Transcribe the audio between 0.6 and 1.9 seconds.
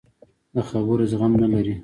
خبرو زغم نه لري.